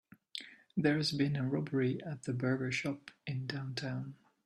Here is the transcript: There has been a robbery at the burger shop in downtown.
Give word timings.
There 0.75 0.97
has 0.97 1.11
been 1.11 1.35
a 1.35 1.47
robbery 1.47 2.01
at 2.01 2.23
the 2.23 2.33
burger 2.33 2.71
shop 2.71 3.11
in 3.27 3.45
downtown. 3.45 4.15